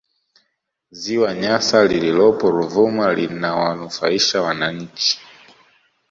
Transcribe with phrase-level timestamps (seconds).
[0.99, 5.19] ziwa nyasa lililopo ruvuma linawanufaisha wananchi